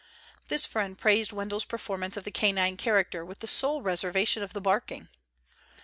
[0.47, 4.59] This friend praised Wendell's performance of the canine character, with the sole reservation of the
[4.59, 5.09] barking.